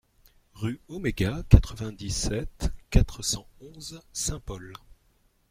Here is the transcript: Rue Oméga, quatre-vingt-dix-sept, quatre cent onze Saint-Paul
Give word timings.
Rue 0.55 0.81
Oméga, 0.87 1.43
quatre-vingt-dix-sept, 1.47 2.71
quatre 2.89 3.21
cent 3.21 3.45
onze 3.61 4.01
Saint-Paul 4.13 4.73